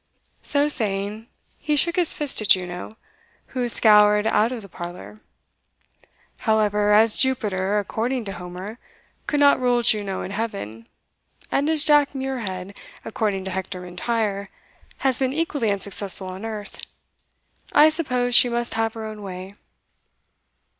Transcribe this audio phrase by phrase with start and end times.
[0.41, 1.27] (So saying,
[1.59, 2.93] he shook his fist at Juno,
[3.49, 5.21] who scoured out of the parlour.)
[6.39, 8.79] "However, as Jupiter, according to Homer,
[9.27, 10.87] could not rule Juno in heaven,
[11.51, 12.75] and as Jack Muirhead,
[13.05, 14.47] according to Hector M'Intyre,
[15.05, 16.79] has been equally unsuccessful on earth,
[17.73, 19.53] I suppose she must have her own way."